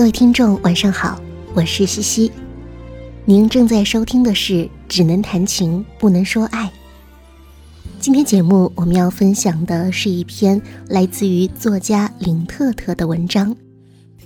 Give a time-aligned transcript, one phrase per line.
[0.00, 1.20] 各位听众，晚上好，
[1.52, 2.32] 我是西西。
[3.26, 4.54] 您正在收听的是
[4.88, 6.64] 《只能谈情不能说爱》。
[8.00, 13.54] 今天节目我们要分享的是一篇来自于作家林特特的文章，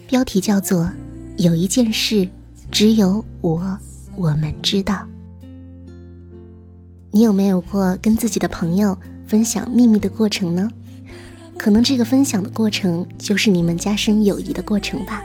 [0.06, 0.84] 标题叫做
[1.38, 2.28] 《有一件事
[2.70, 3.76] 只有我
[4.14, 4.94] 我们知道》。
[7.10, 10.70] 你有没有过跟自己的朋友分享秘密的过程呢？
[11.58, 15.20] 可能这个分享的过程就是你们加深友谊的过程吧。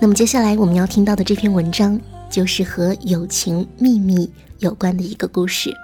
[0.00, 4.30] 那么接下来我们要听到的这篇文章，就是和友情秘密
[4.60, 5.74] 有关的一个故事。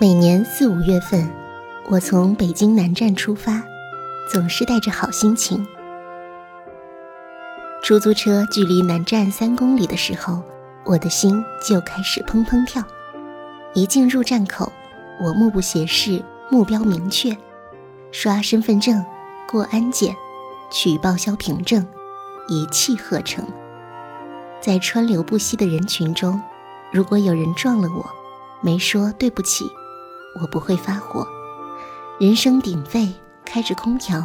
[0.00, 1.28] 每年四五月份，
[1.90, 3.64] 我从北京南站出发，
[4.30, 5.66] 总是带着好心情。
[7.82, 10.40] 出租车距离南站三公里的时候，
[10.84, 12.80] 我的心就开始砰砰跳。
[13.78, 14.72] 一进入站口，
[15.20, 17.36] 我目不斜视，目标明确，
[18.10, 19.04] 刷身份证，
[19.48, 20.16] 过安检，
[20.68, 21.86] 取报销凭证，
[22.48, 23.46] 一气呵成。
[24.60, 26.42] 在川流不息的人群中，
[26.90, 28.04] 如果有人撞了我，
[28.62, 29.64] 没说对不起，
[30.42, 31.24] 我不会发火。
[32.18, 34.20] 人声鼎沸，开着空调，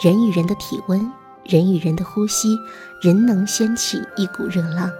[0.00, 1.12] 人与人的体温，
[1.44, 2.56] 人与人的呼吸，
[3.02, 4.90] 仍能掀起一股热浪，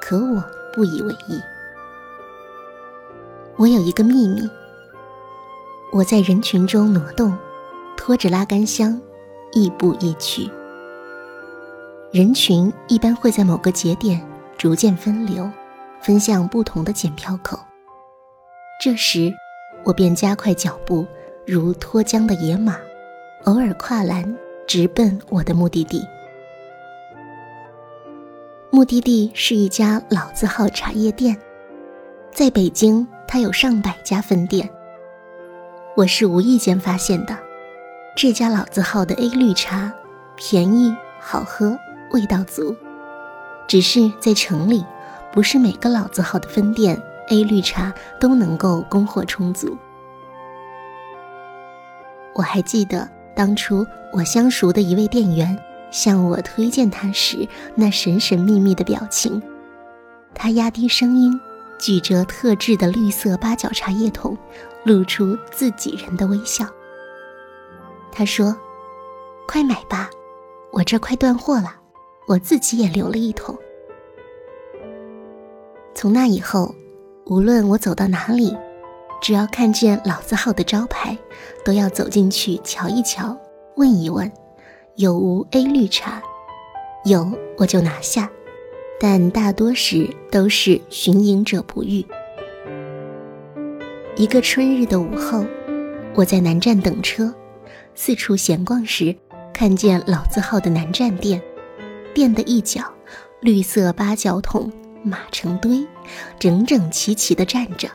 [0.00, 0.42] 可我
[0.74, 1.40] 不以为意。
[3.60, 4.48] 我有一个秘密。
[5.92, 7.36] 我在人群中挪动，
[7.94, 8.98] 拖着拉杆箱，
[9.52, 10.48] 亦步亦趋。
[12.10, 14.18] 人群一般会在某个节点
[14.56, 15.46] 逐渐分流，
[16.00, 17.60] 分向不同的检票口。
[18.82, 19.30] 这时，
[19.84, 21.06] 我便加快脚步，
[21.46, 22.78] 如脱缰的野马，
[23.44, 24.34] 偶尔跨栏，
[24.66, 26.02] 直奔我的目的地。
[28.70, 31.36] 目的地是一家老字号茶叶店，
[32.32, 33.06] 在北京。
[33.32, 34.68] 它有上百家分店，
[35.96, 37.38] 我是无意间发现的。
[38.16, 39.92] 这家老字号的 A 绿茶
[40.34, 41.78] 便宜、好喝、
[42.10, 42.74] 味道足。
[43.68, 44.84] 只是在城里，
[45.30, 49.78] 不是每个老字号的分店 A 绿茶都能够供货充足。
[52.34, 55.56] 我还记得当初我相熟的一位店员
[55.92, 57.46] 向我推荐它时
[57.76, 59.40] 那神神秘秘的表情，
[60.34, 61.40] 他压低声音。
[61.80, 64.36] 举着特制的绿色八角茶叶桶，
[64.84, 66.66] 露出自己人的微笑。
[68.12, 68.54] 他说
[69.48, 70.10] ：“快买吧，
[70.70, 71.74] 我这快断货了，
[72.26, 73.56] 我自己也留了一桶。”
[75.94, 76.74] 从那以后，
[77.26, 78.56] 无论我走到哪里，
[79.22, 81.16] 只要看见老字号的招牌，
[81.64, 83.36] 都要走进去瞧一瞧，
[83.76, 84.30] 问一问，
[84.96, 86.22] 有无 A 绿茶？
[87.04, 88.30] 有我就拿下。
[89.02, 92.04] 但大多时都是寻隐者不遇。
[94.14, 95.42] 一个春日的午后，
[96.14, 97.34] 我在南站等车，
[97.94, 99.16] 四处闲逛时，
[99.54, 101.40] 看见老字号的南站店，
[102.12, 102.82] 店的一角，
[103.40, 104.70] 绿色八角桶
[105.02, 105.86] 码成堆，
[106.38, 107.88] 整整齐齐地站着。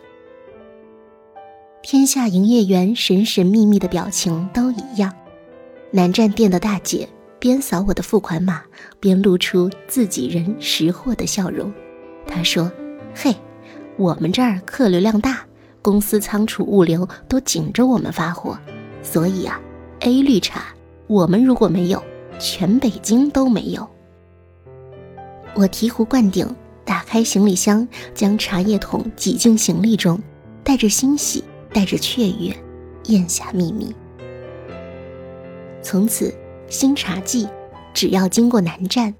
[1.84, 5.14] 天下营业员神神秘秘的表情都一样，
[5.92, 7.08] 南站店的大姐。
[7.45, 8.63] 边扫我的付款码，
[9.00, 11.72] 边露出自己人识货的笑容。
[12.25, 12.72] 他说
[13.13, 13.35] ：“嘿，
[13.97, 15.45] 我们这儿客流量大，
[15.79, 18.57] 公司仓储物流都紧着我们发货，
[19.03, 19.61] 所以啊
[20.00, 20.73] ，A 绿茶
[21.06, 22.03] 我们如果没有，
[22.39, 23.88] 全北京都没有。”
[25.53, 26.47] 我醍醐灌顶，
[26.83, 30.19] 打开行李箱，将茶叶桶挤进行李中，
[30.63, 32.51] 带着欣喜，带着雀跃，
[33.03, 33.95] 咽下秘密。
[35.83, 36.33] 从此。
[36.68, 37.48] 新茶记，
[37.94, 39.14] 只要经过南站，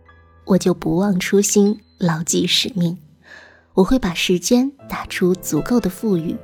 [0.46, 2.98] 我就不忘初心，牢记使命。
[3.76, 6.36] 我会把时间打出足够的富裕。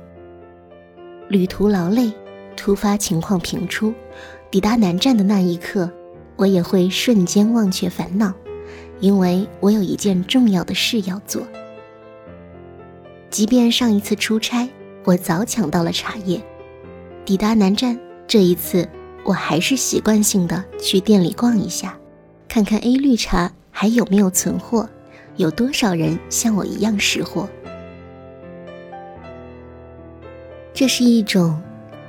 [1.28, 2.12] 旅途劳累，
[2.56, 3.92] 突发情况频出，
[4.50, 5.90] 抵达南站的那一刻，
[6.36, 8.32] 我也会瞬间忘却烦恼，
[9.00, 11.42] 因为我有一件重要的事要做。
[13.28, 14.68] 即便上一次出差，
[15.04, 16.40] 我早抢到了茶叶，
[17.24, 17.98] 抵达南站，
[18.28, 18.88] 这一次。
[19.24, 21.96] 我还是习惯性的去店里逛一下，
[22.48, 24.88] 看看 A 绿茶还有没有存货，
[25.36, 27.48] 有多少人像我一样识货。
[30.74, 31.60] 这是一种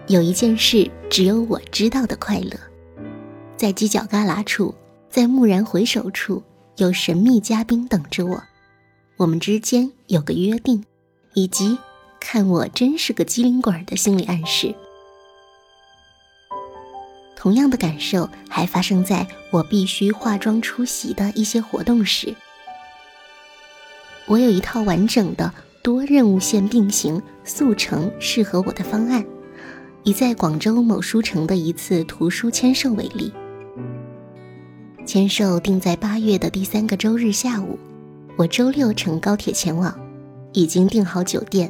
[0.08, 2.58] 有一件事只有我知道的快乐，
[3.56, 4.74] 在犄角旮旯处，
[5.10, 6.42] 在蓦然回首处，
[6.78, 8.42] 有神秘嘉宾等着我，
[9.18, 10.84] 我们之间有个约定，
[11.36, 11.78] 以及
[12.20, 14.74] 看我真是个机灵鬼的心理暗示。
[17.44, 22.34] 同样的感受还发生在我必须化妆出席的一些活动时。
[24.28, 25.52] 我有一套完整的
[25.82, 29.26] 多任务线并行、速成适合我的方案。
[30.04, 33.34] 以在广州某书城的一次图书签售为例，
[35.06, 37.78] 签售定在八月的第三个周日下午，
[38.38, 39.94] 我周六乘高铁前往，
[40.54, 41.70] 已经订好酒店。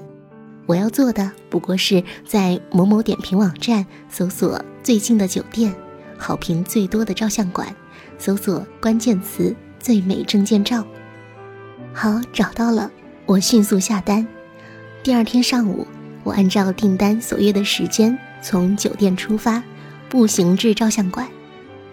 [0.65, 5.74] 我要做的不过是在某某点评网站搜索最近的酒店、
[6.18, 7.68] 好评最多的照相馆，
[8.18, 10.86] 搜索关键词“最美证件照”。
[11.94, 12.89] 好，找到了。
[13.25, 14.27] 我迅速下单。
[15.01, 15.88] 第二天上午，
[16.24, 19.63] 我按照订单所约的时间从酒店出发，
[20.09, 21.27] 步行至照相馆。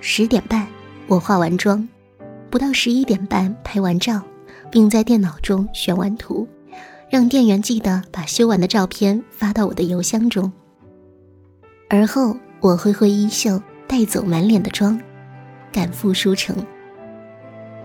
[0.00, 0.66] 十点半，
[1.06, 1.88] 我化完妆，
[2.50, 4.22] 不到十一点半拍完照，
[4.70, 6.48] 并在电脑中选完图，
[7.10, 10.50] 让店员记得把修完的照片发到我的邮箱中。
[11.88, 14.98] 而后，我挥挥衣袖，带走满脸的妆，
[15.72, 16.56] 赶赴书城。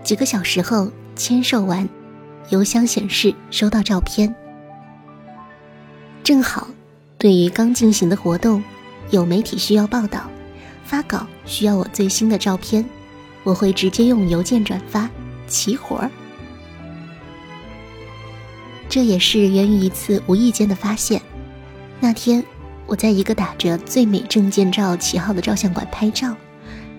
[0.04, 1.88] 几个小时后，签售完。
[2.50, 4.32] 邮箱显示收到照片，
[6.22, 6.68] 正好，
[7.18, 8.62] 对于刚进行的活动，
[9.10, 10.30] 有媒体需要报道，
[10.84, 12.88] 发稿需要我最新的照片，
[13.42, 15.10] 我会直接用邮件转发，
[15.48, 16.08] 齐活儿。
[18.96, 21.20] 这也是源于一次无意间的发现。
[22.00, 22.42] 那天，
[22.86, 26.34] 我在一个打着“最美证件照”旗号的照相馆拍照，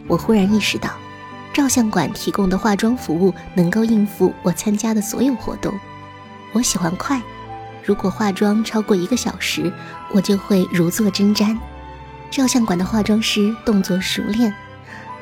[0.08, 0.92] 我忽然意识到。
[1.52, 5.74] 照相馆提供的化妆服务能够应付我参加的所有活动。
[6.54, 7.20] 我喜欢快，
[7.84, 9.74] 如果化妆超过一个小时，
[10.14, 11.58] 我就会如坐针毡。
[12.30, 14.54] 照相馆的化妆师动作熟练，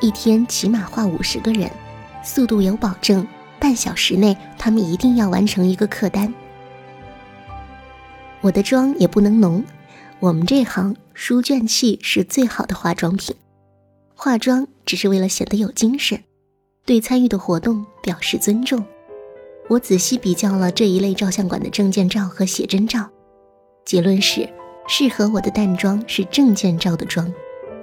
[0.02, 1.72] 一天起码画五十个人，
[2.22, 3.26] 速度有保证，
[3.62, 6.34] 半小时内他们一定要完成一个客单。
[8.46, 9.64] 我的妆也不能浓，
[10.20, 13.36] 我们这行书卷气是最好的化妆品。
[14.14, 16.22] 化妆只是为了显得有精神，
[16.86, 18.86] 对参与的活动表示尊重。
[19.68, 23.10] 我仔细比较了这一类照相馆的证件照和写真照，
[23.84, 24.48] 结论是，
[24.88, 27.34] 适合我的淡妆是证件照的妆，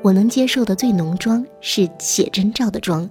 [0.00, 3.10] 我能接受的最浓妆是写真照的妆。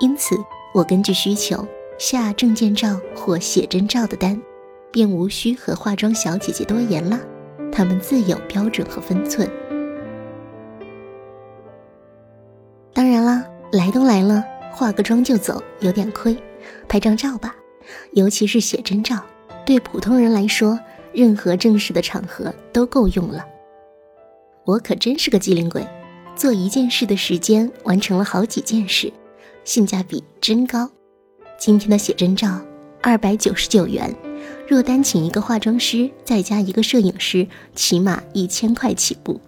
[0.00, 0.34] 因此，
[0.72, 4.40] 我根据需求下证件照或写真照的单，
[4.92, 7.18] 便无需和化妆小姐姐多言了，
[7.72, 9.50] 她们自有标准和分寸。
[12.92, 16.36] 当然啦，来都来了，化个妆就走有点亏，
[16.86, 17.56] 拍张照吧。
[18.12, 19.24] 尤其是写真照，
[19.64, 20.78] 对普通人来说，
[21.12, 23.44] 任何正式的场合都够用了。
[24.64, 25.84] 我可真是个机灵鬼，
[26.36, 29.12] 做一件事的时间完成了好几件事，
[29.64, 30.88] 性价比真高。
[31.58, 32.60] 今天的写真照
[33.00, 34.14] 二百九十九元，
[34.72, 39.38] 若单请一个化妆师再加一个摄影师，起码一千块起步。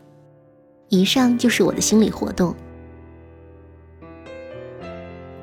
[0.91, 2.55] 以上就是我的心理活动。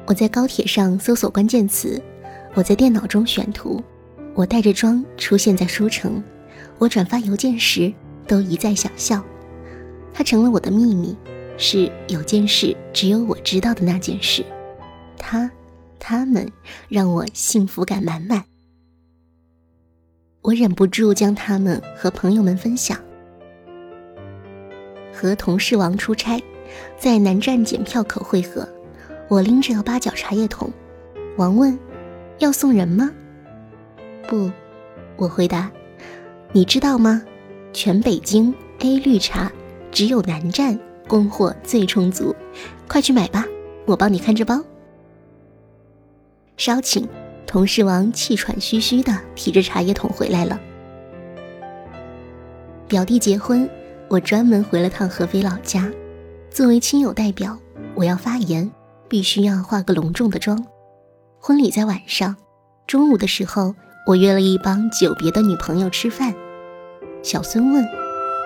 [0.06, 2.00] 我在高铁上搜索关键词，
[2.54, 3.81] 我在电脑中选图，
[4.36, 6.24] 我带着妆出现在书城，
[6.78, 7.92] 我转发邮件时
[8.28, 9.25] 都一再想笑，
[10.13, 11.18] 它成了我的秘密，
[11.57, 14.45] 是有件事只有我知道的那件事，
[15.18, 15.50] 他，
[15.98, 16.48] 他们
[16.88, 18.44] 让我幸福感满满，
[20.41, 22.97] 我忍不住将他们和朋友们分享，
[25.13, 26.43] 和同事王出差，
[26.97, 28.68] 在南站检票口汇合。
[29.27, 30.69] 我拎着八角茶叶桶，
[31.37, 31.77] 王问
[32.39, 33.11] ：“要送人吗
[34.27, 34.51] ？”“不。”
[35.16, 35.71] 我回答。
[36.51, 37.21] “你知道吗？
[37.71, 39.49] 全北京 A 绿茶
[39.92, 40.77] 只有南站
[41.07, 42.35] 供货最充足，
[42.87, 43.45] 快去买吧，
[43.85, 44.59] 我帮你看着包。”
[46.57, 47.07] 稍请，
[47.45, 50.60] 同事王气喘吁吁的提着茶叶桶回来了。
[52.88, 53.69] 表弟结婚，
[54.07, 55.92] 我专门回了趟合肥老家，
[56.50, 57.57] 作为亲友代表，
[57.95, 58.71] 我要发言。
[59.10, 60.66] 必须要化个隆重的妆。
[61.38, 62.38] 婚礼在晚上，
[62.88, 63.76] 中午的时候，
[64.07, 66.33] 我约了一帮久别的女朋友吃饭。
[67.21, 67.86] 小孙问：“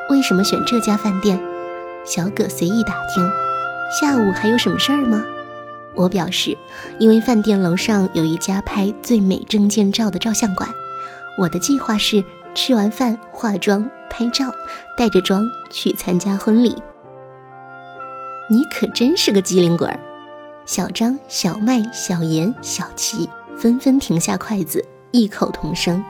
[0.10, 1.40] 为什么选这家饭店？”
[2.04, 3.24] 小葛随意打听
[4.02, 5.24] ：“下午还有什么事儿吗？”
[5.96, 6.58] 我表示
[7.00, 10.70] ：“因为饭店楼上有一家拍最美证件照的照相馆。
[11.38, 12.24] 我的计划是
[12.54, 14.52] 吃完饭化妆拍照，
[14.98, 16.76] 带着妆去参加婚礼。”
[18.48, 20.00] 你可真是个机灵鬼儿。
[20.66, 26.04] 小张、小麦、小严、小齐纷纷停下筷子，异口同声。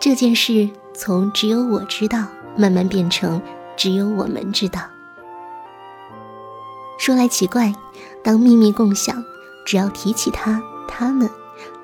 [0.00, 3.40] 这件事从只有我知道，慢慢变成
[3.76, 4.80] 只有我们知道。
[7.02, 7.74] 说来奇怪，
[8.22, 9.24] 当秘密共享，
[9.66, 11.28] 只要提起他、他们，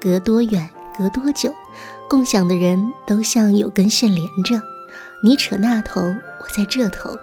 [0.01, 1.53] 隔多远、隔多久，
[2.09, 4.63] 共享的人都像有根线连着。
[5.21, 7.19] 你扯那头，我在这头，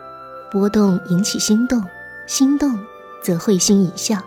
[0.52, 1.82] 波动引起心动，
[2.28, 2.78] 心动。
[3.24, 4.18] 则会心一笑。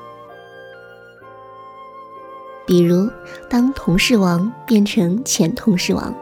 [2.67, 3.11] 比如，
[3.51, 6.15] 当同事王变成前同事王，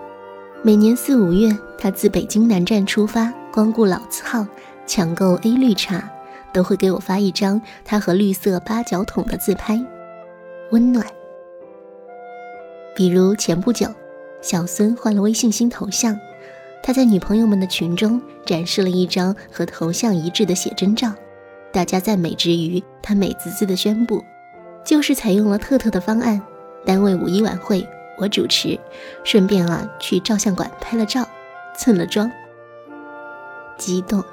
[0.62, 4.44] 每年四五月，他自北京南站出发，光顾老字号，
[4.84, 6.10] 抢购 A 绿茶，
[6.56, 9.78] 都会给我发一张他和绿色八角桶的自拍，
[10.70, 11.04] 温暖。
[12.94, 13.86] 比如前不久，
[14.40, 16.18] 小孙换了微信新头像，
[16.82, 21.12] 他在女朋友们的群中展示了一张和头像一致的写真照，
[21.70, 24.24] 大家赞美之余，他美滋滋的宣布。
[24.82, 26.40] 就是采用了特特的方案，
[26.86, 27.86] 单位五一晚会
[28.16, 28.80] 我主持，
[29.24, 31.28] 顺便啊去照相馆拍了照，
[31.76, 32.32] 蹭了妆。
[33.76, 34.24] 激动。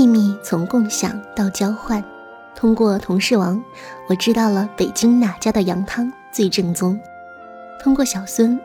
[0.00, 2.02] 秘密从共享到交换，
[2.56, 3.62] 通过同事王，
[4.08, 6.98] 我知道了北京哪家的羊汤最正宗；
[7.78, 8.58] 通过小孙，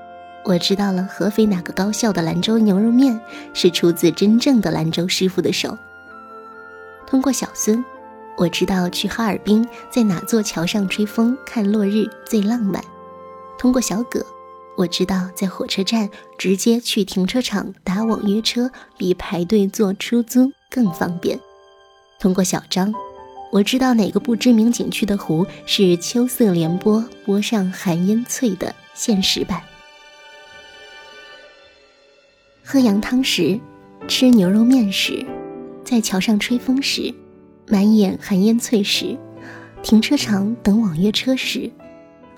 [0.46, 3.20] 我知道了合肥哪个高校的兰州牛肉面
[3.54, 5.78] 是出自真正的兰州师傅的手；
[7.06, 7.84] 通过小孙。
[8.38, 12.82] 我知道去哈尔滨在哪座桥上吹风看落日最浪漫。
[13.58, 14.26] 通过小葛，
[14.78, 21.40] 我知道在火车站直接去停车场打网约车比排队坐出租更方便。
[22.20, 22.94] 通过小张，
[23.52, 29.62] 我知道哪个不知名景区的湖是秋色连波，波上寒烟翠的现实版。
[32.64, 33.60] 喝羊汤时，
[34.08, 35.26] 吃牛肉面时，
[35.84, 37.14] 在桥上吹风时。
[37.68, 39.18] 满眼寒烟翠时，
[39.82, 41.72] 停车场等网约车时，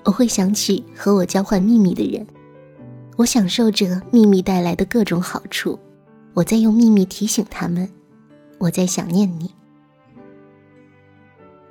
[0.04, 2.26] 我会想起和我交换秘密的人。
[3.16, 5.78] 我享受着秘密带来的各种好处，
[6.32, 7.90] 我在用秘密提醒他们，
[8.58, 9.50] 我在想念你。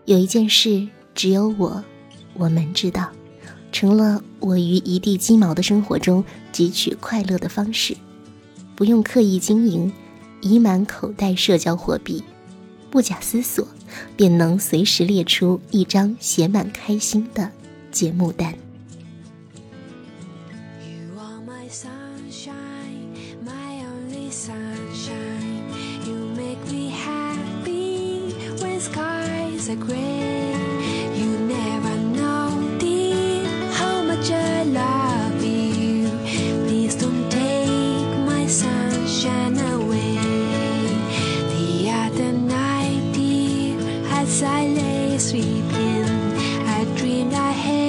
[0.06, 1.84] 有一件事，只有我，
[2.34, 3.12] 我们知道，
[3.72, 7.96] 成了我于一地鸡毛的生活中汲取快乐的方式，
[8.76, 9.92] 不用刻意经营，
[10.42, 12.24] 已满口袋社交货币。
[12.90, 13.68] 不假思索，
[14.16, 17.52] 便能随时列出一张写满开心的
[17.92, 18.56] 节目单。
[24.32, 25.74] sunshine.
[26.06, 30.54] You make me happy when skies are gray.
[31.16, 36.08] You never know, dear, how much I love you.
[36.68, 40.16] Please don't take my sunshine away.
[41.54, 43.78] The other night, dear,
[44.12, 46.06] as I lay sleeping,
[46.66, 47.87] I dreamed I had.